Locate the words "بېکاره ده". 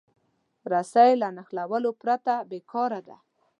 2.49-3.17